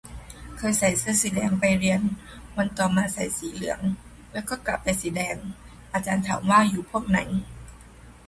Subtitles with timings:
[0.57, 2.01] เคยใส่เสื้อสีแดงไปเรียน
[2.57, 3.79] วันต่อมาใส่สีเหลือง
[4.33, 5.37] แล้วก็กลับไปสีแดง
[5.93, 7.19] อาจารย์ถามว่าอยู่พวกไหน